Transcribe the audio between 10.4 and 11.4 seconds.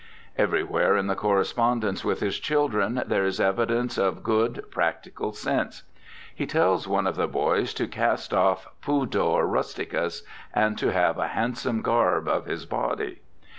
and to have a